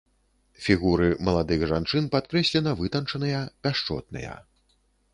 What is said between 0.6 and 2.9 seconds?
Фігуры маладых жанчын падкрэслена